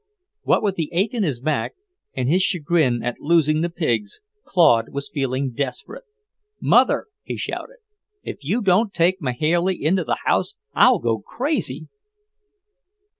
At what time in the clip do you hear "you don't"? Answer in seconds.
8.43-8.95